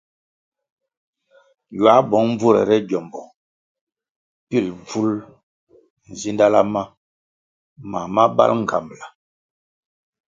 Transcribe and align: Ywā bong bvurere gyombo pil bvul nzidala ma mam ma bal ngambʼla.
Ywā 1.75 1.93
bong 2.09 2.29
bvurere 2.39 2.77
gyombo 2.89 3.21
pil 4.49 4.67
bvul 4.85 5.11
nzidala 6.11 6.61
ma 6.73 6.83
mam 7.91 8.09
ma 8.15 8.23
bal 8.35 8.51
ngambʼla. 8.63 9.07